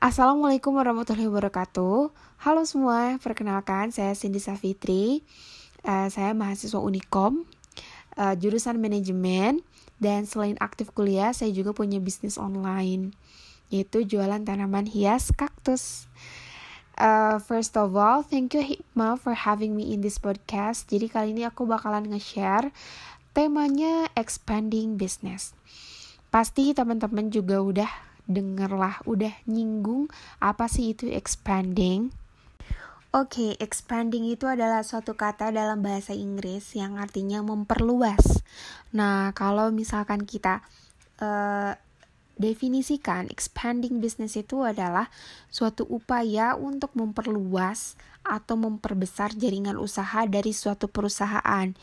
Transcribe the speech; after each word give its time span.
Assalamualaikum 0.00 0.80
warahmatullahi 0.80 1.28
wabarakatuh. 1.28 2.08
Halo 2.40 2.64
semua, 2.64 3.20
perkenalkan 3.20 3.92
saya 3.92 4.16
Cindy 4.16 4.40
Safitri. 4.40 5.20
Uh, 5.84 6.08
saya 6.08 6.32
mahasiswa 6.32 6.80
Unikom, 6.80 7.44
uh, 8.16 8.32
jurusan 8.32 8.80
manajemen, 8.80 9.60
dan 10.00 10.24
selain 10.24 10.56
aktif 10.56 10.88
kuliah, 10.96 11.36
saya 11.36 11.52
juga 11.52 11.76
punya 11.76 12.00
bisnis 12.00 12.40
online, 12.40 13.12
yaitu 13.68 14.00
jualan 14.08 14.40
tanaman 14.40 14.88
hias 14.88 15.36
kaktus. 15.36 16.08
Uh, 16.96 17.36
first 17.36 17.76
of 17.76 17.92
all, 17.92 18.24
thank 18.24 18.56
you 18.56 18.64
Hikmah 18.64 19.20
for 19.20 19.36
having 19.36 19.76
me 19.76 19.92
in 19.92 20.00
this 20.00 20.16
podcast. 20.16 20.88
Jadi 20.88 21.12
kali 21.12 21.36
ini 21.36 21.44
aku 21.44 21.68
bakalan 21.68 22.08
nge-share 22.08 22.72
temanya 23.36 24.08
expanding 24.16 24.96
business. 24.96 25.52
Pasti 26.32 26.72
teman-teman 26.72 27.28
juga 27.28 27.60
udah 27.60 28.09
dengerlah 28.30 29.02
udah 29.04 29.34
nyinggung 29.50 30.06
apa 30.38 30.70
sih 30.70 30.94
itu 30.94 31.10
expanding. 31.10 32.14
Oke, 33.10 33.42
okay, 33.42 33.50
expanding 33.58 34.30
itu 34.30 34.46
adalah 34.46 34.86
suatu 34.86 35.18
kata 35.18 35.50
dalam 35.50 35.82
bahasa 35.82 36.14
Inggris 36.14 36.78
yang 36.78 36.94
artinya 36.94 37.42
memperluas. 37.42 38.38
Nah, 38.94 39.34
kalau 39.34 39.74
misalkan 39.74 40.22
kita 40.22 40.62
uh, 41.18 41.74
definisikan 42.38 43.26
expanding 43.26 43.98
business 43.98 44.38
itu 44.38 44.62
adalah 44.62 45.10
suatu 45.50 45.84
upaya 45.90 46.54
untuk 46.54 46.94
memperluas 46.94 47.98
atau 48.22 48.54
memperbesar 48.54 49.34
jaringan 49.34 49.74
usaha 49.74 50.24
dari 50.30 50.54
suatu 50.54 50.86
perusahaan. 50.86 51.74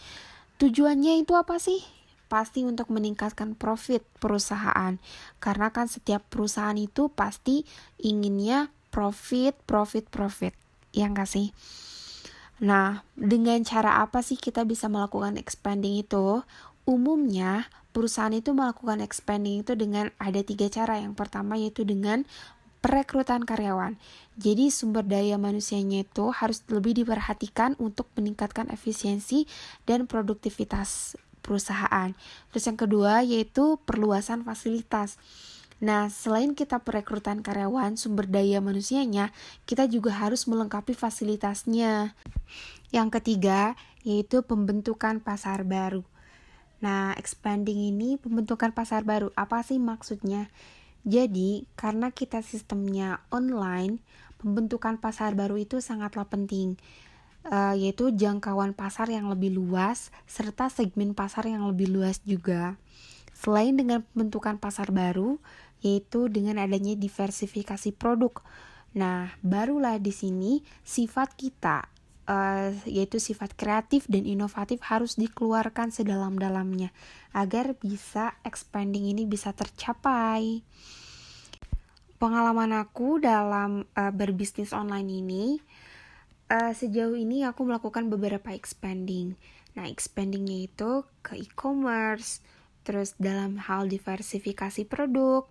Tujuannya 0.58 1.22
itu 1.22 1.36
apa 1.38 1.62
sih? 1.62 1.84
Pasti 2.28 2.64
untuk 2.68 2.92
meningkatkan 2.92 3.56
profit 3.56 4.04
perusahaan. 4.22 5.00
Karena 5.40 5.68
kan 5.72 5.88
setiap 5.88 6.24
perusahaan 6.28 6.76
itu 6.76 7.08
pasti 7.12 7.64
inginnya 8.00 8.72
profit, 8.92 9.56
profit, 9.64 10.08
profit. 10.12 10.54
Ya 10.92 11.08
enggak 11.08 11.32
sih? 11.32 11.56
Nah, 12.58 13.06
dengan 13.14 13.62
cara 13.62 14.02
apa 14.02 14.26
sih 14.26 14.36
kita 14.36 14.66
bisa 14.66 14.90
melakukan 14.90 15.38
expanding 15.38 16.02
itu? 16.02 16.42
Umumnya, 16.88 17.70
perusahaan 17.92 18.34
itu 18.34 18.56
melakukan 18.56 19.04
expanding 19.04 19.62
itu 19.62 19.78
dengan 19.78 20.10
ada 20.18 20.42
tiga 20.42 20.66
cara. 20.72 20.98
Yang 20.98 21.14
pertama 21.20 21.60
yaitu 21.60 21.86
dengan 21.86 22.26
perekrutan 22.82 23.44
karyawan. 23.44 24.00
Jadi 24.38 24.70
sumber 24.70 25.04
daya 25.06 25.36
manusianya 25.36 26.06
itu 26.06 26.30
harus 26.30 26.64
lebih 26.70 26.94
diperhatikan 26.98 27.74
untuk 27.82 28.10
meningkatkan 28.16 28.70
efisiensi 28.70 29.50
dan 29.90 30.06
produktivitas 30.06 31.18
perusahaan. 31.48 32.12
Terus 32.52 32.64
yang 32.68 32.76
kedua 32.76 33.24
yaitu 33.24 33.80
perluasan 33.88 34.44
fasilitas. 34.44 35.16
Nah, 35.80 36.12
selain 36.12 36.58
kita 36.58 36.82
perekrutan 36.84 37.46
karyawan, 37.46 37.96
sumber 37.96 38.28
daya 38.28 38.60
manusianya, 38.60 39.32
kita 39.70 39.86
juga 39.88 40.12
harus 40.12 40.50
melengkapi 40.50 40.98
fasilitasnya. 40.98 42.18
Yang 42.90 43.10
ketiga, 43.22 43.78
yaitu 44.02 44.42
pembentukan 44.42 45.22
pasar 45.22 45.64
baru. 45.64 46.02
Nah, 46.82 47.14
expanding 47.16 47.94
ini 47.94 48.18
pembentukan 48.18 48.74
pasar 48.74 49.06
baru, 49.06 49.30
apa 49.38 49.62
sih 49.62 49.78
maksudnya? 49.78 50.50
Jadi, 51.06 51.70
karena 51.78 52.10
kita 52.10 52.42
sistemnya 52.42 53.22
online, 53.30 54.02
pembentukan 54.42 54.98
pasar 54.98 55.38
baru 55.38 55.62
itu 55.62 55.78
sangatlah 55.78 56.26
penting 56.26 56.78
uh, 57.46 57.78
yaitu 57.78 58.10
jangkauan 58.10 58.74
pasar 58.74 59.12
yang 59.14 59.30
lebih 59.30 59.54
luas 59.54 60.10
serta 60.26 60.72
segmen 60.74 61.14
pasar 61.14 61.46
yang 61.46 61.68
lebih 61.70 61.92
luas 61.92 62.24
juga. 62.26 62.80
Selain 63.38 63.78
dengan 63.78 64.02
pembentukan 64.02 64.58
pasar 64.58 64.90
baru, 64.90 65.38
yaitu 65.86 66.26
dengan 66.26 66.58
adanya 66.58 66.98
diversifikasi 66.98 67.94
produk. 67.94 68.42
Nah, 68.98 69.38
barulah 69.46 70.02
di 70.02 70.10
sini 70.10 70.66
sifat 70.82 71.38
kita 71.38 71.86
uh, 72.28 72.70
yaitu 72.86 73.18
sifat 73.18 73.56
kreatif 73.56 74.06
dan 74.12 74.28
inovatif 74.28 74.84
harus 74.86 75.16
dikeluarkan 75.16 75.90
sedalam-dalamnya 75.90 76.92
agar 77.32 77.74
bisa 77.80 78.36
expanding 78.44 79.10
ini 79.16 79.24
bisa 79.26 79.56
tercapai. 79.56 80.62
Pengalaman 82.18 82.74
aku 82.74 83.22
dalam 83.22 83.86
uh, 83.94 84.12
berbisnis 84.12 84.74
online 84.74 85.10
ini 85.10 85.44
uh, 86.52 86.74
sejauh 86.74 87.16
ini 87.16 87.44
aku 87.44 87.68
melakukan 87.68 88.08
beberapa 88.12 88.52
expanding. 88.52 89.36
Nah, 89.78 89.86
expandingnya 89.86 90.68
itu 90.72 91.06
ke 91.22 91.38
e-commerce, 91.38 92.42
terus 92.82 93.14
dalam 93.22 93.62
hal 93.62 93.86
diversifikasi 93.86 94.88
produk, 94.90 95.46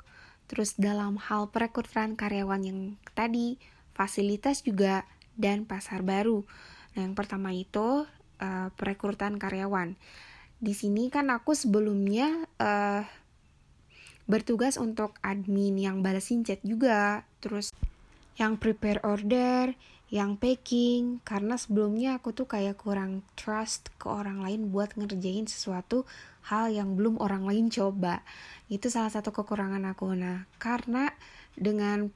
terus 0.51 0.75
dalam 0.75 1.21
hal 1.21 1.53
perekrutan 1.53 2.19
karyawan 2.19 2.63
yang 2.67 2.81
tadi, 3.15 3.61
fasilitas 3.95 4.67
juga, 4.67 5.07
dan 5.37 5.69
pasar 5.69 6.03
baru. 6.03 6.43
Nah, 6.97 7.01
yang 7.07 7.15
pertama 7.15 7.53
itu 7.53 8.09
uh, 8.41 8.69
perekrutan 8.75 9.37
karyawan. 9.37 9.95
Di 10.57 10.73
sini 10.73 11.13
kan 11.13 11.29
aku 11.29 11.53
sebelumnya 11.53 12.49
uh, 12.57 13.05
bertugas 14.27 14.81
untuk 14.81 15.15
admin 15.23 15.77
yang 15.77 16.01
balesin 16.03 16.43
chat 16.43 16.59
juga, 16.65 17.29
terus 17.39 17.71
yang 18.41 18.57
prepare 18.57 19.01
order, 19.05 19.77
yang 20.11 20.39
packing. 20.39 21.19
Karena 21.27 21.59
sebelumnya 21.59 22.19
aku 22.19 22.31
tuh 22.33 22.47
kayak 22.47 22.79
kurang 22.79 23.27
trust 23.35 23.91
ke 23.99 24.07
orang 24.07 24.43
lain 24.43 24.71
buat 24.71 24.95
ngerjain 24.95 25.51
sesuatu 25.51 26.07
hal 26.47 26.71
yang 26.71 26.95
belum 26.95 27.19
orang 27.19 27.47
lain 27.47 27.67
coba. 27.73 28.23
Itu 28.71 28.91
salah 28.91 29.11
satu 29.11 29.35
kekurangan 29.35 29.83
aku. 29.91 30.15
Nah 30.15 30.47
karena 30.63 31.11
dengan 31.57 32.11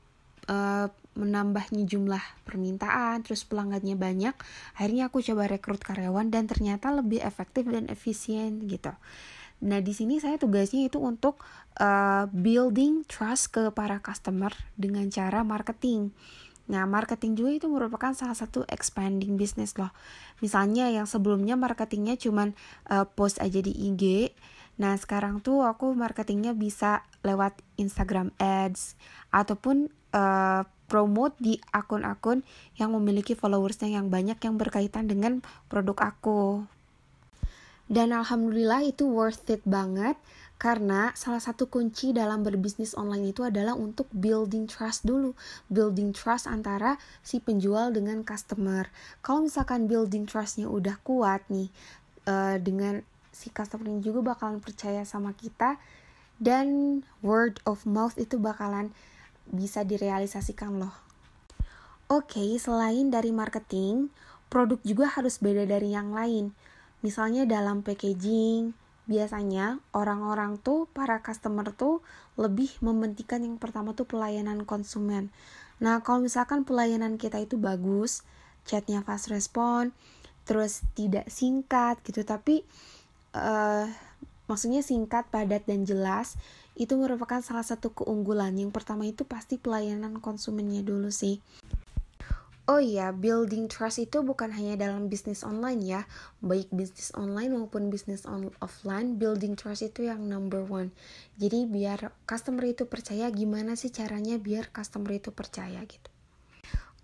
uh, 0.46 0.86
menambahnya 1.18 1.84
jumlah 1.90 2.22
permintaan 2.46 3.26
terus 3.26 3.42
pelanggannya 3.42 3.98
banyak 3.98 4.32
akhirnya 4.78 5.10
aku 5.10 5.18
coba 5.26 5.50
rekrut 5.50 5.82
karyawan 5.82 6.30
dan 6.30 6.46
ternyata 6.46 6.94
lebih 6.94 7.18
efektif 7.20 7.66
dan 7.66 7.90
efisien 7.90 8.62
gitu. 8.70 8.94
Nah 9.60 9.82
di 9.82 9.92
sini 9.92 10.22
saya 10.22 10.38
tugasnya 10.38 10.86
itu 10.86 11.02
untuk 11.02 11.42
uh, 11.82 12.30
building 12.30 13.04
trust 13.10 13.52
ke 13.52 13.68
para 13.74 13.98
customer 14.00 14.54
dengan 14.78 15.10
cara 15.10 15.42
marketing 15.42 16.14
Nah, 16.70 16.86
marketing 16.86 17.34
juga 17.34 17.50
itu 17.50 17.66
merupakan 17.66 18.14
salah 18.14 18.38
satu 18.38 18.62
expanding 18.70 19.34
business 19.34 19.74
loh. 19.74 19.90
Misalnya 20.38 20.86
yang 20.86 21.10
sebelumnya 21.10 21.58
marketingnya 21.58 22.14
cuman 22.14 22.54
uh, 22.86 23.02
post 23.10 23.42
aja 23.42 23.58
di 23.58 23.74
IG. 23.74 24.30
Nah, 24.78 24.94
sekarang 24.94 25.42
tuh 25.42 25.66
aku 25.66 25.90
marketingnya 25.92 26.54
bisa 26.54 27.02
lewat 27.26 27.58
Instagram 27.74 28.30
Ads 28.38 28.94
ataupun 29.34 29.90
uh, 30.14 30.62
promote 30.86 31.34
di 31.42 31.58
akun-akun 31.74 32.46
yang 32.78 32.94
memiliki 32.94 33.34
followersnya 33.34 33.90
yang 33.90 34.06
banyak 34.06 34.38
yang 34.38 34.54
berkaitan 34.54 35.10
dengan 35.10 35.42
produk 35.66 36.14
aku. 36.14 36.64
Dan 37.90 38.14
alhamdulillah 38.14 38.86
itu 38.86 39.10
worth 39.10 39.50
it 39.50 39.66
banget 39.66 40.14
karena 40.60 41.08
salah 41.16 41.40
satu 41.40 41.72
kunci 41.72 42.12
dalam 42.12 42.44
berbisnis 42.44 42.92
online 42.92 43.32
itu 43.32 43.40
adalah 43.40 43.72
untuk 43.72 44.12
building 44.12 44.68
trust 44.68 45.08
dulu. 45.08 45.32
Building 45.72 46.12
trust 46.12 46.44
antara 46.44 47.00
si 47.24 47.40
penjual 47.40 47.88
dengan 47.96 48.20
customer. 48.20 48.92
Kalau 49.24 49.48
misalkan 49.48 49.88
building 49.88 50.28
trustnya 50.28 50.68
udah 50.68 51.00
kuat 51.00 51.48
nih, 51.48 51.72
uh, 52.28 52.60
dengan 52.60 53.00
si 53.32 53.48
customer 53.48 53.88
juga 54.04 54.36
bakalan 54.36 54.60
percaya 54.60 55.00
sama 55.08 55.32
kita 55.32 55.80
dan 56.36 57.00
word 57.24 57.56
of 57.64 57.88
mouth 57.88 58.20
itu 58.20 58.36
bakalan 58.36 58.92
bisa 59.48 59.80
direalisasikan 59.80 60.76
loh. 60.76 60.92
Oke, 62.12 62.36
okay, 62.36 62.50
selain 62.60 63.08
dari 63.08 63.32
marketing, 63.32 64.12
produk 64.52 64.76
juga 64.84 65.08
harus 65.08 65.40
beda 65.40 65.64
dari 65.64 65.96
yang 65.96 66.12
lain. 66.12 66.52
Misalnya 67.00 67.48
dalam 67.48 67.80
packaging, 67.80 68.76
biasanya 69.08 69.80
orang-orang 69.96 70.60
tuh 70.60 70.88
para 70.92 71.24
customer 71.24 71.72
tuh 71.72 72.04
lebih 72.36 72.72
mementingkan 72.84 73.44
yang 73.44 73.56
pertama 73.56 73.96
tuh 73.96 74.08
pelayanan 74.08 74.64
konsumen. 74.64 75.32
Nah, 75.80 76.04
kalau 76.04 76.20
misalkan 76.24 76.68
pelayanan 76.68 77.16
kita 77.16 77.40
itu 77.40 77.56
bagus, 77.56 78.22
chatnya 78.68 79.00
fast 79.00 79.32
respon, 79.32 79.96
terus 80.44 80.84
tidak 80.92 81.28
singkat 81.32 82.00
gitu, 82.04 82.20
tapi 82.22 82.62
uh, 83.32 83.88
maksudnya 84.44 84.84
singkat, 84.84 85.30
padat 85.32 85.64
dan 85.64 85.88
jelas, 85.88 86.36
itu 86.76 86.96
merupakan 86.96 87.40
salah 87.44 87.64
satu 87.64 87.92
keunggulan. 87.92 88.56
Yang 88.56 88.72
pertama 88.72 89.04
itu 89.08 89.24
pasti 89.28 89.56
pelayanan 89.56 90.20
konsumennya 90.20 90.80
dulu 90.80 91.12
sih. 91.12 91.40
Oh 92.70 92.78
iya, 92.78 93.10
building 93.10 93.66
trust 93.66 93.98
itu 93.98 94.22
bukan 94.22 94.54
hanya 94.54 94.78
dalam 94.78 95.10
bisnis 95.10 95.42
online 95.42 95.82
ya, 95.82 96.06
baik 96.38 96.70
bisnis 96.70 97.10
online 97.18 97.50
maupun 97.50 97.90
bisnis 97.90 98.22
on 98.22 98.54
offline, 98.62 99.18
building 99.18 99.58
trust 99.58 99.82
itu 99.82 100.06
yang 100.06 100.30
number 100.30 100.62
one. 100.62 100.94
Jadi 101.34 101.66
biar 101.66 102.14
customer 102.30 102.62
itu 102.70 102.86
percaya, 102.86 103.26
gimana 103.34 103.74
sih 103.74 103.90
caranya 103.90 104.38
biar 104.38 104.70
customer 104.70 105.18
itu 105.18 105.34
percaya 105.34 105.82
gitu. 105.82 106.14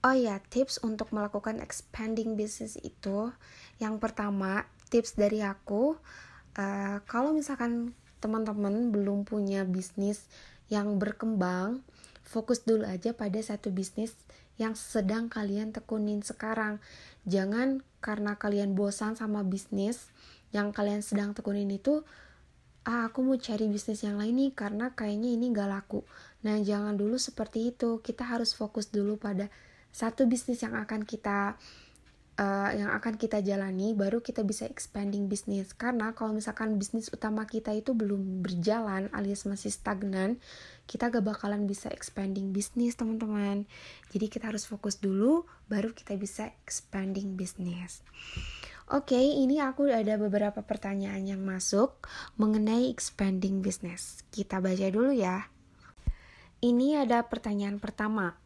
Oh 0.07 0.15
iya, 0.15 0.39
tips 0.39 0.87
untuk 0.87 1.11
melakukan 1.11 1.59
expanding 1.59 2.39
business 2.39 2.79
itu, 2.87 3.35
yang 3.83 3.99
pertama 3.99 4.71
tips 4.87 5.19
dari 5.19 5.43
aku, 5.43 5.99
uh, 6.63 7.03
kalau 7.11 7.35
misalkan 7.35 7.91
teman-teman 8.23 8.95
belum 8.95 9.27
punya 9.27 9.67
bisnis 9.67 10.31
yang 10.71 11.03
berkembang, 11.03 11.83
fokus 12.23 12.63
dulu 12.63 12.87
aja 12.87 13.11
pada 13.19 13.43
satu 13.43 13.75
bisnis 13.75 14.15
yang 14.57 14.73
sedang 14.77 15.29
kalian 15.29 15.73
tekunin 15.73 16.25
sekarang. 16.25 16.81
Jangan 17.29 17.85
karena 18.01 18.37
kalian 18.41 18.73
bosan 18.73 19.17
sama 19.17 19.45
bisnis 19.45 20.09
yang 20.55 20.73
kalian 20.73 21.05
sedang 21.05 21.37
tekunin 21.37 21.69
itu, 21.69 22.07
ah 22.87 23.11
aku 23.11 23.21
mau 23.27 23.37
cari 23.37 23.67
bisnis 23.69 24.07
yang 24.07 24.17
lain 24.17 24.37
nih 24.39 24.53
karena 24.55 24.95
kayaknya 24.95 25.35
ini 25.35 25.53
gak 25.53 25.69
laku. 25.69 26.01
Nah 26.47 26.57
jangan 26.63 26.95
dulu 26.95 27.19
seperti 27.19 27.75
itu, 27.75 28.01
kita 28.01 28.25
harus 28.25 28.55
fokus 28.55 28.89
dulu 28.89 29.19
pada 29.19 29.51
satu 29.91 30.29
bisnis 30.29 30.61
yang 30.61 30.77
akan 30.77 31.09
kita 31.09 31.57
uh, 32.37 32.71
yang 32.73 32.93
akan 32.93 33.17
kita 33.17 33.41
jalani 33.41 33.97
baru 33.97 34.21
kita 34.21 34.45
bisa 34.45 34.69
expanding 34.69 35.29
bisnis 35.29 35.73
karena 35.73 36.13
kalau 36.13 36.37
misalkan 36.37 36.77
bisnis 36.77 37.09
utama 37.13 37.49
kita 37.49 37.73
itu 37.73 37.97
belum 37.97 38.45
berjalan 38.45 39.09
alias 39.13 39.49
masih 39.49 39.73
stagnan 39.73 40.41
kita 40.87 41.11
gak 41.11 41.25
bakalan 41.25 41.65
bisa 41.65 41.89
expanding 41.91 42.53
bisnis 42.53 42.95
teman-teman 42.97 43.65
jadi 44.13 44.29
kita 44.29 44.53
harus 44.53 44.69
fokus 44.69 45.01
dulu 45.01 45.49
baru 45.67 45.93
kita 45.97 46.15
bisa 46.17 46.53
expanding 46.65 47.35
bisnis 47.35 48.05
Oke, 48.87 49.19
okay, 49.19 49.43
ini 49.43 49.59
aku 49.59 49.91
ada 49.91 50.15
beberapa 50.15 50.63
pertanyaan 50.63 51.27
yang 51.27 51.43
masuk 51.43 52.07
mengenai 52.39 52.87
expanding 52.87 53.59
business. 53.59 54.23
Kita 54.31 54.63
baca 54.63 54.87
dulu 54.95 55.11
ya. 55.11 55.51
Ini 56.63 57.03
ada 57.03 57.27
pertanyaan 57.27 57.83
pertama. 57.83 58.39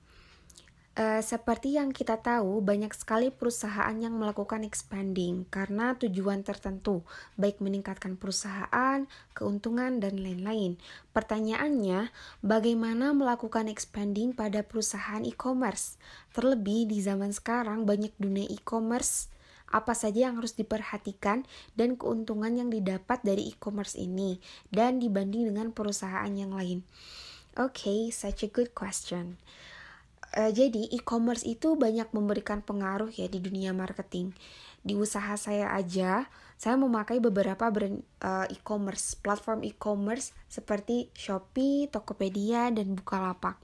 Uh, 1.01 1.25
seperti 1.25 1.81
yang 1.81 1.97
kita 1.97 2.21
tahu, 2.21 2.61
banyak 2.61 2.93
sekali 2.93 3.33
perusahaan 3.33 3.97
yang 3.97 4.21
melakukan 4.21 4.61
expanding 4.69 5.49
karena 5.49 5.97
tujuan 5.97 6.45
tertentu, 6.45 7.01
baik 7.41 7.57
meningkatkan 7.65 8.21
perusahaan, 8.21 9.09
keuntungan, 9.33 9.97
dan 9.97 10.21
lain-lain. 10.21 10.77
Pertanyaannya, 11.17 12.13
bagaimana 12.45 13.17
melakukan 13.17 13.73
expanding 13.73 14.37
pada 14.37 14.61
perusahaan 14.61 15.25
e-commerce? 15.25 15.97
Terlebih 16.37 16.93
di 16.93 17.01
zaman 17.01 17.33
sekarang, 17.33 17.89
banyak 17.89 18.13
dunia 18.21 18.45
e-commerce. 18.53 19.33
Apa 19.73 19.97
saja 19.97 20.29
yang 20.29 20.37
harus 20.37 20.53
diperhatikan 20.53 21.49
dan 21.81 21.97
keuntungan 21.97 22.53
yang 22.61 22.69
didapat 22.69 23.25
dari 23.25 23.49
e-commerce 23.49 23.97
ini, 23.97 24.37
dan 24.69 25.01
dibanding 25.01 25.49
dengan 25.49 25.73
perusahaan 25.73 26.29
yang 26.29 26.53
lain? 26.53 26.85
Oke, 27.57 27.89
okay, 27.89 28.01
such 28.13 28.45
a 28.45 28.53
good 28.53 28.77
question. 28.77 29.41
Uh, 30.31 30.55
jadi 30.55 30.87
e-commerce 30.95 31.43
itu 31.43 31.75
banyak 31.75 32.07
memberikan 32.15 32.63
pengaruh 32.63 33.11
ya 33.11 33.27
di 33.27 33.43
dunia 33.43 33.75
marketing. 33.75 34.31
Di 34.81 34.97
usaha 34.97 35.37
saya 35.37 35.75
aja, 35.77 36.31
saya 36.61 36.77
memakai 36.77 37.21
beberapa 37.21 37.69
brand 37.69 38.01
uh, 38.23 38.47
e-commerce, 38.49 39.19
platform 39.19 39.67
e-commerce 39.67 40.37
seperti 40.47 41.13
Shopee, 41.13 41.91
Tokopedia, 41.91 42.71
dan 42.71 42.97
Bukalapak. 42.97 43.61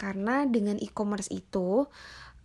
Karena 0.00 0.44
dengan 0.44 0.76
e-commerce 0.80 1.30
itu 1.32 1.86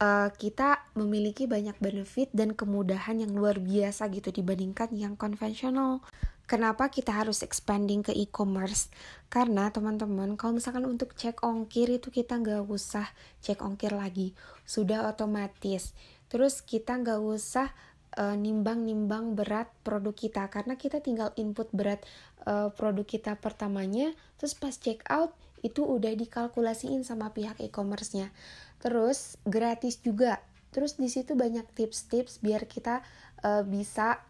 uh, 0.03 0.29
kita 0.35 0.83
memiliki 0.99 1.47
banyak 1.47 1.77
benefit 1.79 2.31
dan 2.35 2.51
kemudahan 2.51 3.21
yang 3.23 3.31
luar 3.31 3.59
biasa 3.63 4.11
gitu 4.11 4.29
dibandingkan 4.31 4.91
yang 4.91 5.15
konvensional. 5.15 6.03
Kenapa 6.53 6.93
kita 6.93 7.09
harus 7.17 7.41
expanding 7.41 8.05
ke 8.05 8.13
e-commerce? 8.13 8.93
Karena 9.25 9.73
teman-teman, 9.73 10.37
kalau 10.37 10.61
misalkan 10.61 10.85
untuk 10.85 11.17
cek 11.17 11.41
ongkir 11.41 11.89
itu 11.89 12.13
kita 12.13 12.37
nggak 12.37 12.69
usah 12.69 13.09
cek 13.41 13.57
ongkir 13.65 13.89
lagi, 13.89 14.37
sudah 14.61 15.09
otomatis. 15.09 15.97
Terus 16.29 16.61
kita 16.61 17.01
nggak 17.01 17.17
usah 17.25 17.73
uh, 18.21 18.37
nimbang-nimbang 18.37 19.33
berat 19.33 19.73
produk 19.81 20.13
kita 20.13 20.45
karena 20.53 20.77
kita 20.77 21.01
tinggal 21.01 21.33
input 21.41 21.73
berat 21.73 22.05
uh, 22.45 22.69
produk 22.69 23.09
kita 23.09 23.33
pertamanya, 23.41 24.13
terus 24.37 24.53
pas 24.53 24.77
check 24.77 25.01
out 25.09 25.33
itu 25.65 25.81
udah 25.81 26.13
dikalkulasiin 26.13 27.01
sama 27.01 27.33
pihak 27.33 27.57
e-commerce-nya. 27.65 28.29
Terus 28.77 29.41
gratis 29.41 29.97
juga. 30.05 30.37
Terus 30.69 31.01
di 31.01 31.09
situ 31.09 31.33
banyak 31.33 31.65
tips-tips 31.73 32.45
biar 32.45 32.69
kita 32.69 33.01
uh, 33.41 33.65
bisa 33.65 34.21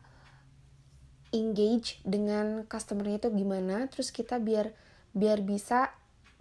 engage 1.34 2.00
dengan 2.06 2.64
customernya 2.70 3.18
itu 3.26 3.30
gimana 3.34 3.90
terus 3.90 4.14
kita 4.14 4.38
biar 4.38 4.72
biar 5.18 5.42
bisa 5.42 5.92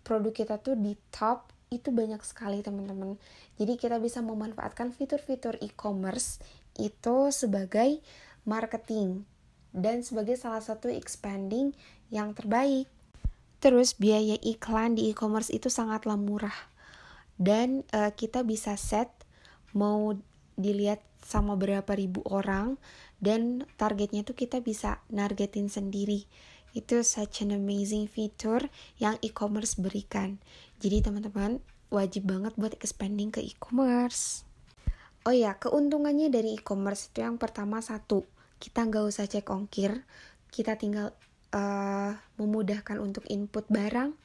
produk 0.04 0.30
kita 0.30 0.60
tuh 0.60 0.76
di 0.76 0.94
top 1.10 1.52
itu 1.72 1.88
banyak 1.88 2.20
sekali 2.20 2.60
teman-teman. 2.60 3.16
Jadi 3.56 3.80
kita 3.80 3.96
bisa 3.96 4.20
memanfaatkan 4.20 4.92
fitur-fitur 4.92 5.56
e-commerce 5.64 6.36
itu 6.76 7.32
sebagai 7.32 8.04
marketing 8.44 9.24
dan 9.72 10.04
sebagai 10.04 10.36
salah 10.36 10.60
satu 10.60 10.92
expanding 10.92 11.72
yang 12.12 12.36
terbaik. 12.36 12.86
Terus 13.62 13.96
biaya 13.96 14.36
iklan 14.44 15.00
di 15.00 15.08
e-commerce 15.08 15.48
itu 15.48 15.72
sangatlah 15.72 16.20
murah. 16.20 16.54
Dan 17.40 17.88
uh, 17.96 18.12
kita 18.12 18.44
bisa 18.44 18.76
set 18.76 19.08
mau 19.72 20.12
dilihat 20.60 21.00
sama 21.22 21.54
berapa 21.54 21.88
ribu 21.94 22.20
orang 22.26 22.76
dan 23.22 23.64
targetnya 23.78 24.26
tuh 24.26 24.34
kita 24.34 24.60
bisa 24.60 25.00
nargetin 25.08 25.70
sendiri. 25.70 26.26
Itu 26.74 27.06
such 27.06 27.46
an 27.46 27.54
amazing 27.54 28.10
feature 28.10 28.66
yang 28.98 29.16
e-commerce 29.22 29.78
berikan. 29.78 30.42
Jadi 30.82 31.04
teman-teman 31.04 31.62
wajib 31.92 32.26
banget 32.26 32.56
buat 32.58 32.74
expanding 32.82 33.30
ke 33.30 33.40
e-commerce. 33.44 34.42
Oh 35.22 35.30
ya 35.30 35.54
keuntungannya 35.54 36.34
dari 36.34 36.58
e-commerce 36.58 37.14
itu 37.14 37.22
yang 37.22 37.38
pertama 37.38 37.78
satu 37.78 38.26
kita 38.58 38.82
nggak 38.82 39.04
usah 39.06 39.30
cek 39.30 39.46
ongkir. 39.46 40.02
Kita 40.50 40.74
tinggal 40.74 41.14
uh, 41.54 42.12
memudahkan 42.40 42.98
untuk 42.98 43.22
input 43.30 43.68
barang 43.70 44.16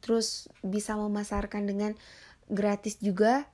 terus 0.00 0.48
bisa 0.62 0.94
memasarkan 0.94 1.66
dengan 1.66 1.92
gratis 2.46 3.02
juga 3.02 3.50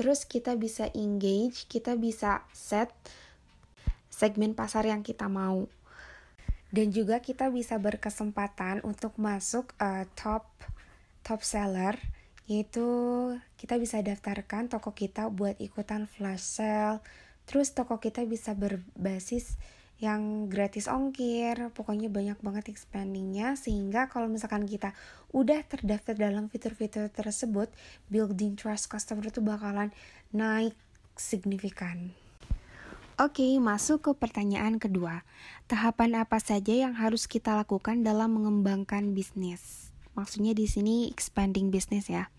terus 0.00 0.24
kita 0.24 0.56
bisa 0.56 0.88
engage 0.96 1.68
kita 1.68 1.92
bisa 2.00 2.48
set 2.56 2.88
segmen 4.08 4.56
pasar 4.56 4.88
yang 4.88 5.04
kita 5.04 5.28
mau. 5.28 5.68
Dan 6.72 6.88
juga 6.88 7.18
kita 7.20 7.52
bisa 7.52 7.76
berkesempatan 7.76 8.80
untuk 8.80 9.20
masuk 9.20 9.76
uh, 9.76 10.08
top 10.16 10.48
top 11.20 11.44
seller 11.44 12.00
yaitu 12.48 12.82
kita 13.60 13.76
bisa 13.76 14.00
daftarkan 14.00 14.72
toko 14.72 14.96
kita 14.96 15.28
buat 15.28 15.60
ikutan 15.60 16.08
flash 16.08 16.42
sale. 16.42 17.04
Terus 17.44 17.76
toko 17.76 18.00
kita 18.00 18.24
bisa 18.24 18.56
berbasis 18.56 19.60
yang 20.00 20.48
gratis 20.48 20.88
ongkir, 20.88 21.70
pokoknya 21.76 22.08
banyak 22.08 22.40
banget 22.40 22.72
expandingnya 22.72 23.52
sehingga 23.54 24.08
kalau 24.08 24.32
misalkan 24.32 24.64
kita 24.64 24.96
udah 25.36 25.60
terdaftar 25.68 26.16
dalam 26.16 26.48
fitur-fitur 26.48 27.12
tersebut, 27.12 27.68
building 28.08 28.56
trust 28.56 28.88
customer 28.88 29.28
itu 29.28 29.44
bakalan 29.44 29.92
naik 30.32 30.72
signifikan. 31.20 32.16
Oke, 33.20 33.44
masuk 33.60 34.00
ke 34.00 34.10
pertanyaan 34.16 34.80
kedua. 34.80 35.28
Tahapan 35.68 36.24
apa 36.24 36.40
saja 36.40 36.72
yang 36.72 36.96
harus 36.96 37.28
kita 37.28 37.52
lakukan 37.52 38.00
dalam 38.00 38.40
mengembangkan 38.40 39.12
bisnis? 39.12 39.92
Maksudnya 40.16 40.56
di 40.56 40.64
sini 40.64 41.12
expanding 41.12 41.68
bisnis 41.68 42.08
ya. 42.08 42.32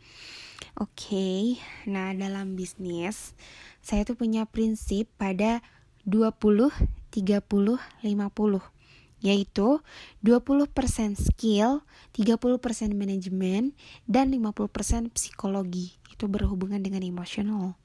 Oke, 0.81 1.61
nah 1.85 2.09
dalam 2.17 2.57
bisnis 2.57 3.37
saya 3.81 4.05
tuh 4.05 4.17
punya 4.17 4.45
prinsip 4.49 5.09
pada 5.17 5.61
20 6.05 6.69
30 7.11 7.77
50 8.01 8.81
yaitu 9.21 9.79
20% 10.25 10.73
skill, 11.13 11.85
30% 12.17 12.97
manajemen, 12.97 13.77
dan 14.09 14.33
50% 14.33 15.13
psikologi. 15.13 15.93
Itu 16.09 16.25
berhubungan 16.25 16.81
dengan 16.81 17.05
emosional. 17.05 17.77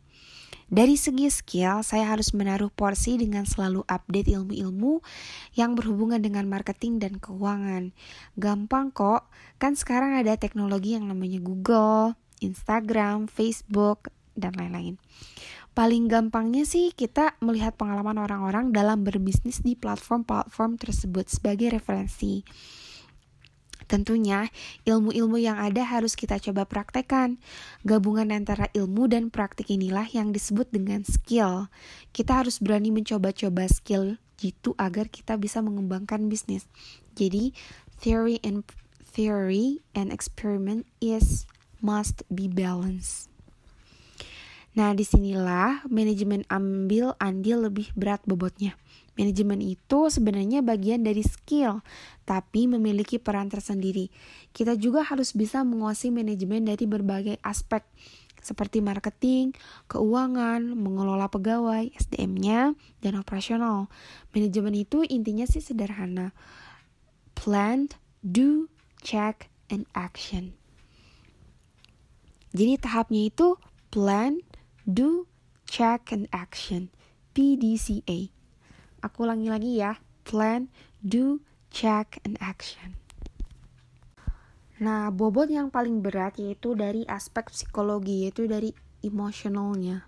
Dari 0.66 0.98
segi 0.98 1.30
skill, 1.30 1.86
saya 1.86 2.10
harus 2.10 2.34
menaruh 2.34 2.74
porsi 2.74 3.14
dengan 3.14 3.46
selalu 3.46 3.86
update 3.86 4.34
ilmu-ilmu 4.34 4.98
yang 5.54 5.78
berhubungan 5.78 6.18
dengan 6.18 6.50
marketing 6.50 6.98
dan 6.98 7.22
keuangan. 7.22 7.94
Gampang 8.34 8.90
kok, 8.90 9.30
kan 9.62 9.78
sekarang 9.78 10.18
ada 10.18 10.34
teknologi 10.34 10.98
yang 10.98 11.06
namanya 11.06 11.38
Google, 11.38 12.18
Instagram, 12.42 13.30
Facebook, 13.30 14.10
dan 14.34 14.58
lain-lain. 14.58 14.98
Paling 15.76 16.08
gampangnya 16.08 16.64
sih 16.64 16.88
kita 16.96 17.36
melihat 17.44 17.76
pengalaman 17.76 18.16
orang-orang 18.16 18.72
dalam 18.72 19.04
berbisnis 19.04 19.60
di 19.60 19.76
platform-platform 19.76 20.80
tersebut 20.80 21.28
sebagai 21.28 21.68
referensi. 21.68 22.40
Tentunya, 23.84 24.48
ilmu-ilmu 24.88 25.36
yang 25.36 25.60
ada 25.60 25.84
harus 25.84 26.16
kita 26.16 26.40
coba 26.40 26.64
praktekkan. 26.64 27.36
Gabungan 27.84 28.32
antara 28.32 28.72
ilmu 28.72 29.04
dan 29.04 29.28
praktik 29.28 29.68
inilah 29.68 30.08
yang 30.16 30.32
disebut 30.32 30.72
dengan 30.72 31.04
skill. 31.04 31.68
Kita 32.10 32.40
harus 32.40 32.56
berani 32.58 32.88
mencoba-coba 32.88 33.68
skill 33.68 34.16
gitu 34.40 34.72
agar 34.80 35.12
kita 35.12 35.36
bisa 35.36 35.60
mengembangkan 35.60 36.32
bisnis. 36.32 36.64
Jadi, 37.20 37.52
theory 38.00 38.40
and 38.40 38.64
theory 39.04 39.84
and 39.92 40.08
experiment 40.08 40.88
is 41.04 41.44
must 41.84 42.24
be 42.32 42.48
balanced. 42.48 43.35
Nah, 44.76 44.92
di 44.92 45.08
sinilah 45.08 45.88
manajemen 45.88 46.44
ambil 46.52 47.16
andil 47.16 47.64
lebih 47.64 47.88
berat 47.96 48.20
bobotnya. 48.28 48.76
Manajemen 49.16 49.64
itu 49.64 50.12
sebenarnya 50.12 50.60
bagian 50.60 51.00
dari 51.00 51.24
skill, 51.24 51.80
tapi 52.28 52.68
memiliki 52.68 53.16
peran 53.16 53.48
tersendiri. 53.48 54.12
Kita 54.52 54.76
juga 54.76 55.00
harus 55.00 55.32
bisa 55.32 55.64
menguasai 55.64 56.12
manajemen 56.12 56.68
dari 56.68 56.84
berbagai 56.84 57.40
aspek, 57.40 57.88
seperti 58.44 58.84
marketing, 58.84 59.56
keuangan, 59.88 60.76
mengelola 60.76 61.32
pegawai, 61.32 61.88
SDM-nya, 61.96 62.76
dan 63.00 63.16
operasional. 63.16 63.88
Manajemen 64.36 64.76
itu 64.76 65.02
intinya 65.08 65.48
sih 65.48 65.64
sederhana. 65.64 66.36
Plan, 67.32 67.88
do, 68.20 68.68
check, 69.00 69.48
and 69.72 69.88
action. 69.96 70.52
Jadi 72.52 72.76
tahapnya 72.76 73.32
itu 73.32 73.56
plan, 73.90 74.44
do, 74.86 75.26
check, 75.66 76.14
and 76.14 76.30
action. 76.30 76.94
PDCA. 77.34 78.32
Aku 79.02 79.26
ulangi 79.28 79.50
lagi 79.50 79.72
ya. 79.82 79.98
Plan, 80.22 80.70
do, 81.02 81.44
check, 81.68 82.22
and 82.22 82.38
action. 82.40 82.96
Nah, 84.80 85.08
bobot 85.10 85.48
yang 85.48 85.72
paling 85.72 86.04
berat 86.04 86.36
yaitu 86.36 86.76
dari 86.78 87.02
aspek 87.08 87.48
psikologi, 87.50 88.28
yaitu 88.28 88.46
dari 88.46 88.72
emosionalnya. 89.00 90.06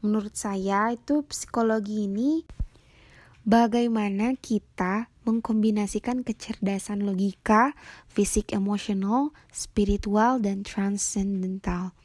Menurut 0.00 0.38
saya 0.38 0.92
itu 0.94 1.26
psikologi 1.26 2.06
ini 2.06 2.46
bagaimana 3.42 4.36
kita 4.38 5.08
mengkombinasikan 5.24 6.22
kecerdasan 6.22 7.02
logika, 7.02 7.72
fisik 8.06 8.52
emosional, 8.52 9.32
spiritual, 9.50 10.38
dan 10.38 10.62
transcendental. 10.62 11.96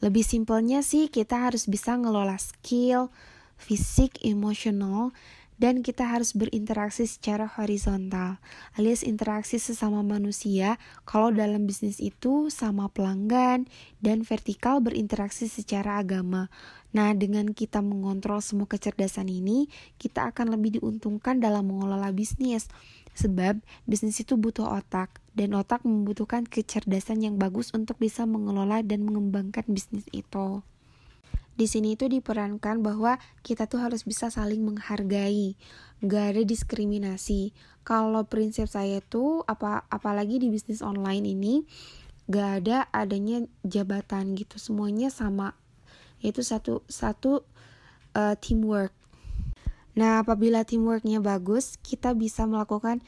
Lebih 0.00 0.24
simpelnya 0.24 0.80
sih 0.80 1.12
kita 1.12 1.48
harus 1.48 1.68
bisa 1.68 1.96
ngelola 1.96 2.40
skill, 2.40 3.12
fisik, 3.60 4.16
emosional, 4.24 5.12
dan 5.60 5.84
kita 5.84 6.08
harus 6.08 6.32
berinteraksi 6.32 7.04
secara 7.04 7.44
horizontal, 7.44 8.40
alias 8.80 9.04
interaksi 9.04 9.60
sesama 9.60 10.00
manusia. 10.00 10.80
Kalau 11.04 11.28
dalam 11.28 11.68
bisnis 11.68 12.00
itu 12.00 12.48
sama 12.48 12.88
pelanggan 12.88 13.68
dan 14.00 14.24
vertikal 14.24 14.80
berinteraksi 14.80 15.52
secara 15.52 16.00
agama. 16.00 16.48
Nah, 16.96 17.12
dengan 17.12 17.52
kita 17.52 17.84
mengontrol 17.84 18.40
semua 18.40 18.66
kecerdasan 18.66 19.28
ini, 19.28 19.68
kita 20.00 20.32
akan 20.32 20.56
lebih 20.56 20.80
diuntungkan 20.80 21.38
dalam 21.38 21.68
mengelola 21.68 22.08
bisnis. 22.10 22.66
Sebab 23.12 23.60
bisnis 23.84 24.16
itu 24.24 24.40
butuh 24.40 24.64
otak, 24.64 25.20
dan 25.36 25.52
otak 25.54 25.84
membutuhkan 25.84 26.48
kecerdasan 26.48 27.20
yang 27.20 27.36
bagus 27.36 27.70
untuk 27.76 28.00
bisa 28.00 28.24
mengelola 28.24 28.80
dan 28.80 29.04
mengembangkan 29.04 29.68
bisnis 29.68 30.08
itu 30.10 30.64
di 31.60 31.68
sini 31.68 31.92
itu 31.92 32.08
diperankan 32.08 32.80
bahwa 32.80 33.20
kita 33.44 33.68
tuh 33.68 33.84
harus 33.84 34.08
bisa 34.08 34.32
saling 34.32 34.64
menghargai, 34.64 35.60
gak 36.00 36.32
ada 36.32 36.42
diskriminasi. 36.48 37.52
Kalau 37.84 38.24
prinsip 38.24 38.64
saya 38.64 39.04
tuh 39.04 39.44
apa 39.44 39.84
apalagi 39.92 40.40
di 40.40 40.48
bisnis 40.48 40.80
online 40.80 41.36
ini 41.36 41.68
gak 42.32 42.64
ada 42.64 42.88
adanya 42.96 43.44
jabatan 43.60 44.32
gitu, 44.40 44.56
semuanya 44.56 45.12
sama, 45.12 45.52
yaitu 46.24 46.40
satu 46.40 46.80
satu 46.88 47.44
uh, 48.16 48.32
teamwork. 48.40 48.96
Nah 49.92 50.24
apabila 50.24 50.64
teamworknya 50.64 51.20
bagus, 51.20 51.76
kita 51.84 52.16
bisa 52.16 52.48
melakukan 52.48 53.04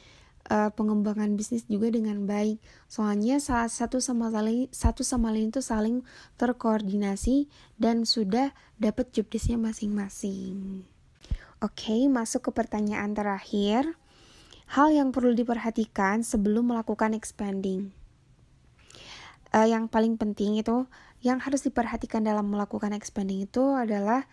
uh, 0.51 0.71
pengembangan 0.73 1.35
bisnis 1.39 1.63
juga 1.69 1.93
dengan 1.93 2.27
baik. 2.27 2.59
Soalnya 2.91 3.39
salah 3.39 3.71
satu 3.71 4.03
sama 4.03 4.27
lain 4.33 4.67
satu 4.73 5.05
sama 5.05 5.31
lain 5.31 5.53
itu 5.53 5.63
saling 5.63 6.03
terkoordinasi 6.35 7.47
dan 7.79 8.03
sudah 8.03 8.51
dapat 8.79 9.11
desknya 9.13 9.55
masing-masing. 9.59 10.83
Oke, 11.63 11.87
okay, 11.95 12.01
masuk 12.11 12.51
ke 12.51 12.51
pertanyaan 12.51 13.15
terakhir. 13.15 13.95
Hal 14.73 14.91
yang 14.91 15.15
perlu 15.15 15.31
diperhatikan 15.31 16.25
sebelum 16.25 16.75
melakukan 16.75 17.15
expanding. 17.15 17.95
Uh, 19.53 19.69
yang 19.69 19.85
paling 19.85 20.17
penting 20.17 20.57
itu 20.57 20.89
yang 21.23 21.39
harus 21.39 21.63
diperhatikan 21.63 22.25
dalam 22.25 22.49
melakukan 22.51 22.91
expanding 22.91 23.47
itu 23.47 23.63
adalah 23.77 24.27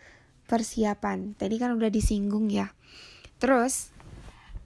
persiapan. 0.51 1.39
Tadi 1.39 1.55
kan 1.61 1.77
udah 1.77 1.87
disinggung 1.87 2.51
ya. 2.51 2.75
Terus 3.39 3.95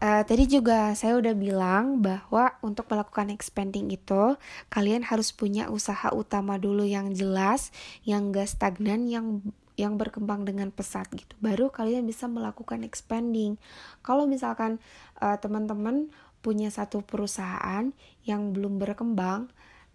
Uh, 0.05 0.21
tadi 0.21 0.45
juga 0.45 0.93
saya 0.93 1.17
udah 1.17 1.33
bilang 1.33 2.05
bahwa 2.05 2.53
untuk 2.61 2.85
melakukan 2.93 3.33
expanding 3.33 3.89
itu 3.89 4.37
kalian 4.69 5.01
harus 5.01 5.33
punya 5.33 5.73
usaha 5.73 6.13
utama 6.13 6.61
dulu 6.61 6.85
yang 6.85 7.17
jelas, 7.17 7.73
yang 8.05 8.29
gak 8.29 8.53
stagnan, 8.53 9.09
yang 9.09 9.41
yang 9.81 9.97
berkembang 9.97 10.45
dengan 10.45 10.69
pesat 10.69 11.09
gitu. 11.17 11.33
Baru 11.41 11.73
kalian 11.73 12.05
bisa 12.05 12.29
melakukan 12.29 12.85
expanding. 12.85 13.57
Kalau 14.05 14.29
misalkan 14.29 14.77
uh, 15.25 15.41
teman-teman 15.41 16.13
punya 16.45 16.69
satu 16.69 17.01
perusahaan 17.01 17.89
yang 18.29 18.53
belum 18.53 18.77
berkembang, 18.77 19.49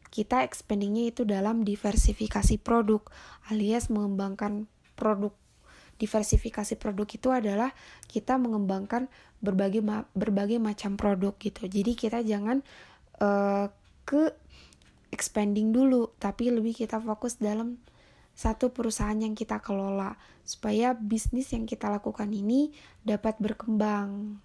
kita 0.10 0.42
expandingnya 0.42 1.14
itu 1.14 1.22
dalam 1.22 1.62
diversifikasi 1.62 2.58
produk 2.58 3.06
alias 3.54 3.94
mengembangkan 3.94 4.66
produk 4.98 5.38
diversifikasi 6.00 6.80
produk 6.80 7.06
itu 7.06 7.30
adalah 7.30 7.76
kita 8.08 8.40
mengembangkan 8.40 9.12
berbagai 9.40 9.80
ma 9.80 10.04
berbagai 10.12 10.60
macam 10.60 11.00
produk 11.00 11.36
gitu. 11.40 11.68
Jadi 11.68 11.92
kita 11.96 12.20
jangan 12.24 12.60
uh, 13.24 13.72
ke 14.04 14.32
expanding 15.10 15.74
dulu, 15.74 16.14
tapi 16.22 16.54
lebih 16.54 16.76
kita 16.76 17.02
fokus 17.02 17.40
dalam 17.42 17.82
satu 18.40 18.72
perusahaan 18.72 19.18
yang 19.20 19.36
kita 19.36 19.60
kelola 19.60 20.16
supaya 20.48 20.96
bisnis 20.96 21.52
yang 21.52 21.68
kita 21.68 21.92
lakukan 21.92 22.32
ini 22.32 22.72
dapat 23.04 23.36
berkembang. 23.42 24.40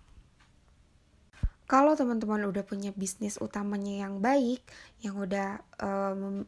Kalau 1.64 1.96
teman-teman 1.96 2.44
udah 2.44 2.60
punya 2.66 2.92
bisnis 2.92 3.40
utamanya 3.40 4.04
yang 4.04 4.20
baik, 4.20 4.60
yang 5.00 5.16
udah 5.16 5.64
um, 5.80 6.44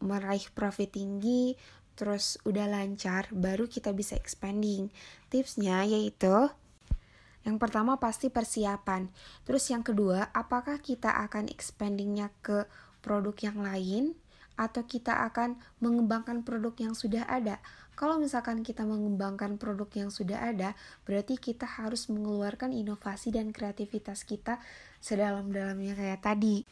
meraih 0.00 0.46
profit 0.56 0.96
tinggi, 0.96 1.58
terus 1.98 2.38
udah 2.46 2.64
lancar, 2.70 3.28
baru 3.34 3.66
kita 3.68 3.90
bisa 3.92 4.14
expanding. 4.14 4.88
Tipsnya 5.28 5.84
yaitu 5.84 6.48
yang 7.46 7.56
pertama 7.56 8.00
pasti 8.02 8.28
persiapan. 8.32 9.08
Terus 9.46 9.70
yang 9.70 9.86
kedua, 9.86 10.30
apakah 10.34 10.82
kita 10.82 11.14
akan 11.28 11.46
expandingnya 11.50 12.34
ke 12.42 12.66
produk 12.98 13.34
yang 13.38 13.58
lain 13.62 14.04
atau 14.58 14.82
kita 14.82 15.22
akan 15.30 15.54
mengembangkan 15.78 16.42
produk 16.42 16.74
yang 16.78 16.94
sudah 16.98 17.24
ada? 17.30 17.62
Kalau 17.98 18.14
misalkan 18.22 18.62
kita 18.62 18.86
mengembangkan 18.86 19.58
produk 19.58 19.90
yang 19.90 20.10
sudah 20.14 20.54
ada, 20.54 20.78
berarti 21.02 21.34
kita 21.34 21.66
harus 21.66 22.06
mengeluarkan 22.06 22.70
inovasi 22.70 23.34
dan 23.34 23.50
kreativitas 23.50 24.22
kita 24.22 24.62
sedalam-dalamnya 25.02 25.98
kayak 25.98 26.22
tadi. 26.22 26.62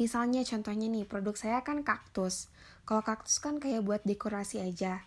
Misalnya 0.00 0.40
contohnya 0.48 0.88
nih, 0.88 1.04
produk 1.04 1.36
saya 1.36 1.60
kan 1.60 1.84
kaktus. 1.84 2.48
Kalau 2.88 3.04
kaktus 3.04 3.36
kan 3.44 3.60
kayak 3.60 3.84
buat 3.84 4.00
dekorasi 4.08 4.64
aja. 4.64 5.04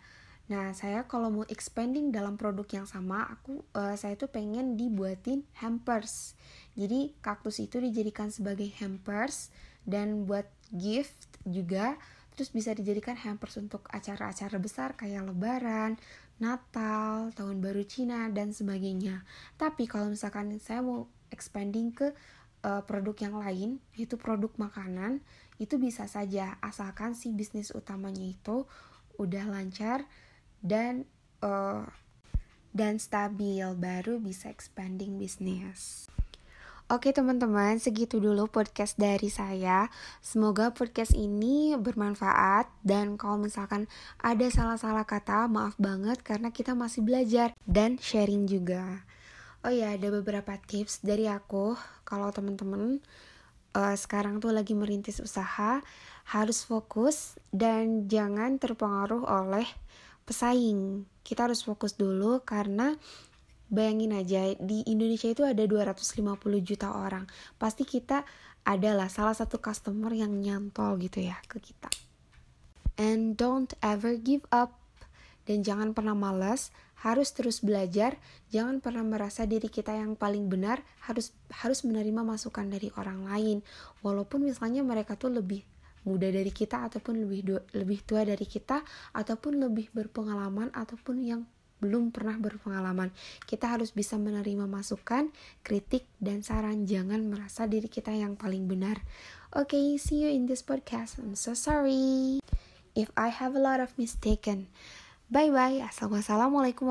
Nah, 0.51 0.75
saya 0.75 1.07
kalau 1.07 1.31
mau 1.31 1.45
expanding 1.47 2.11
dalam 2.11 2.35
produk 2.35 2.67
yang 2.67 2.87
sama, 2.87 3.23
aku 3.31 3.63
uh, 3.71 3.95
saya 3.95 4.19
tuh 4.19 4.27
pengen 4.27 4.75
dibuatin 4.75 5.47
hampers. 5.63 6.35
Jadi 6.75 7.15
kaktus 7.23 7.63
itu 7.63 7.79
dijadikan 7.79 8.27
sebagai 8.27 8.67
hampers 8.83 9.53
dan 9.87 10.27
buat 10.27 10.47
gift 10.73 11.31
juga 11.47 11.95
terus 12.33 12.49
bisa 12.49 12.73
dijadikan 12.73 13.13
hampers 13.13 13.61
untuk 13.61 13.85
acara-acara 13.93 14.57
besar 14.57 14.97
kayak 14.97 15.29
lebaran, 15.29 16.01
Natal, 16.41 17.29
tahun 17.37 17.61
baru 17.61 17.85
Cina 17.85 18.25
dan 18.33 18.49
sebagainya. 18.49 19.21
Tapi 19.55 19.85
kalau 19.85 20.09
misalkan 20.09 20.49
saya 20.57 20.81
mau 20.81 21.05
expanding 21.29 21.93
ke 21.93 22.09
uh, 22.65 22.81
produk 22.89 23.15
yang 23.21 23.35
lain, 23.37 23.69
yaitu 23.93 24.17
produk 24.17 24.49
makanan, 24.57 25.21
itu 25.61 25.77
bisa 25.77 26.09
saja 26.09 26.57
asalkan 26.65 27.13
si 27.13 27.29
bisnis 27.29 27.69
utamanya 27.69 28.25
itu 28.25 28.65
udah 29.21 29.45
lancar 29.45 30.09
dan 30.63 31.03
uh, 31.43 31.83
dan 32.73 32.97
stabil 32.97 33.61
baru 33.77 34.17
bisa 34.17 34.49
expanding 34.49 35.21
bisnis. 35.21 36.09
Oke 36.91 37.15
teman-teman, 37.15 37.79
segitu 37.79 38.19
dulu 38.19 38.51
podcast 38.51 38.99
dari 38.99 39.31
saya. 39.31 39.87
Semoga 40.19 40.75
podcast 40.75 41.15
ini 41.15 41.79
bermanfaat 41.79 42.67
dan 42.83 43.15
kalau 43.15 43.39
misalkan 43.39 43.87
ada 44.19 44.45
salah-salah 44.51 45.07
kata, 45.07 45.47
maaf 45.47 45.79
banget 45.79 46.19
karena 46.21 46.51
kita 46.51 46.75
masih 46.75 47.01
belajar 47.01 47.55
dan 47.63 47.95
sharing 47.97 48.51
juga. 48.51 49.07
Oh 49.63 49.71
ya, 49.71 49.95
ada 49.95 50.11
beberapa 50.11 50.59
tips 50.59 50.99
dari 51.07 51.23
aku 51.31 51.79
kalau 52.03 52.29
teman-teman 52.35 52.99
uh, 53.73 53.95
sekarang 53.95 54.43
tuh 54.43 54.51
lagi 54.51 54.75
merintis 54.75 55.23
usaha 55.23 55.79
harus 56.35 56.67
fokus 56.67 57.39
dan 57.55 58.11
jangan 58.11 58.59
terpengaruh 58.59 59.23
oleh 59.23 59.65
pesaing. 60.23 61.07
Kita 61.23 61.47
harus 61.47 61.63
fokus 61.63 61.95
dulu 61.95 62.43
karena 62.43 62.95
bayangin 63.71 64.13
aja 64.13 64.53
di 64.59 64.85
Indonesia 64.85 65.31
itu 65.31 65.41
ada 65.47 65.63
250 65.63 66.23
juta 66.61 66.93
orang. 66.93 67.25
Pasti 67.57 67.87
kita 67.87 68.27
adalah 68.63 69.11
salah 69.11 69.35
satu 69.35 69.59
customer 69.59 70.11
yang 70.15 70.39
nyantol 70.39 70.95
gitu 70.99 71.23
ya 71.23 71.35
ke 71.47 71.59
kita. 71.59 71.91
And 72.95 73.33
don't 73.33 73.73
ever 73.81 74.15
give 74.15 74.45
up 74.53 74.77
dan 75.43 75.59
jangan 75.65 75.91
pernah 75.91 76.15
malas, 76.15 76.71
harus 77.03 77.35
terus 77.35 77.59
belajar, 77.59 78.15
jangan 78.47 78.79
pernah 78.79 79.03
merasa 79.03 79.43
diri 79.43 79.67
kita 79.67 79.91
yang 79.91 80.15
paling 80.15 80.47
benar, 80.47 80.79
harus 81.03 81.35
harus 81.51 81.83
menerima 81.83 82.23
masukan 82.23 82.63
dari 82.71 82.87
orang 82.95 83.27
lain. 83.27 83.59
Walaupun 83.99 84.47
misalnya 84.47 84.87
mereka 84.87 85.19
tuh 85.19 85.35
lebih 85.35 85.67
muda 86.03 86.27
dari 86.29 86.51
kita 86.51 86.87
ataupun 86.87 87.23
lebih 87.23 87.41
lebih 87.75 87.99
tua 88.03 88.23
dari 88.23 88.43
kita 88.43 88.83
ataupun 89.15 89.59
lebih 89.59 89.91
berpengalaman 89.91 90.71
ataupun 90.75 91.17
yang 91.23 91.41
belum 91.83 92.15
pernah 92.15 92.39
berpengalaman. 92.39 93.11
Kita 93.43 93.75
harus 93.75 93.91
bisa 93.91 94.15
menerima 94.15 94.63
masukan, 94.63 95.35
kritik, 95.67 96.07
dan 96.23 96.39
saran. 96.39 96.87
Jangan 96.87 97.27
merasa 97.27 97.67
diri 97.67 97.91
kita 97.91 98.15
yang 98.15 98.39
paling 98.39 98.71
benar. 98.71 99.03
Oke, 99.51 99.75
okay, 99.75 99.87
see 99.99 100.23
you 100.23 100.31
in 100.31 100.47
this 100.47 100.63
podcast. 100.63 101.19
I'm 101.19 101.35
so 101.35 101.51
sorry 101.51 102.39
if 102.95 103.11
I 103.19 103.27
have 103.27 103.59
a 103.59 103.61
lot 103.61 103.83
of 103.83 103.91
mistaken. 103.99 104.71
Bye 105.27 105.51
bye. 105.51 105.83
Assalamualaikum 105.83 106.81